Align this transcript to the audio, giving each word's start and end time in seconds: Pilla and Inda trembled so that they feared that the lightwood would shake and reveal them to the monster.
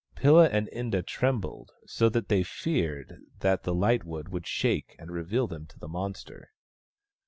Pilla 0.15 0.49
and 0.51 0.67
Inda 0.73 1.05
trembled 1.05 1.73
so 1.85 2.09
that 2.09 2.27
they 2.27 2.41
feared 2.41 3.21
that 3.41 3.61
the 3.61 3.75
lightwood 3.75 4.29
would 4.29 4.47
shake 4.47 4.95
and 4.97 5.11
reveal 5.11 5.45
them 5.45 5.67
to 5.67 5.77
the 5.77 5.87
monster. 5.87 6.49